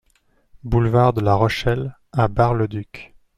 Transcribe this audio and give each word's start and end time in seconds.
Boulevard 0.63 1.13
de 1.13 1.21
la 1.21 1.35
Rochelle 1.35 1.95
à 2.11 2.27
Bar-le-Duc 2.27 3.13